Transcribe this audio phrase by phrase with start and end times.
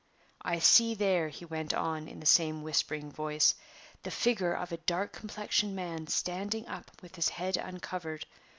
[0.41, 3.53] "I see there," he went on, in the same whispering voice,
[4.01, 8.25] "the figure of a dark complexioned man standing up with his head uncovered.